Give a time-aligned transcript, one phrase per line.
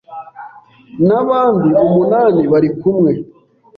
[1.07, 3.11] n’abandi umunani bari kumwe